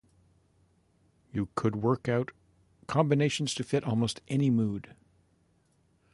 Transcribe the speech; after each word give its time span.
You 1.31 1.49
could 1.53 1.75
work 1.75 2.09
out 2.09 2.31
combinations 2.87 3.53
to 3.53 3.63
fit 3.63 3.83
almost 3.83 4.19
any 4.27 4.49
mood. 4.49 4.95